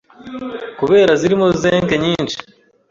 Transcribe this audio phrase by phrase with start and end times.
[0.79, 2.37] kubera zirimo zinc nyinshi